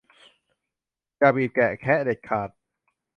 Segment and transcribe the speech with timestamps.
[1.17, 2.49] อย่าบีบแกะแคะเด็ดขาด